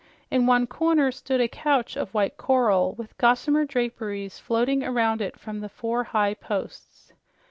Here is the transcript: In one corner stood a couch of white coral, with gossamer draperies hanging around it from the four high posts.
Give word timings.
In 0.31 0.47
one 0.47 0.65
corner 0.65 1.11
stood 1.11 1.41
a 1.41 1.47
couch 1.47 1.95
of 1.95 2.11
white 2.11 2.35
coral, 2.35 2.93
with 2.95 3.15
gossamer 3.19 3.65
draperies 3.65 4.41
hanging 4.49 4.83
around 4.83 5.21
it 5.21 5.39
from 5.39 5.59
the 5.59 5.69
four 5.69 6.05
high 6.05 6.33
posts. 6.33 7.13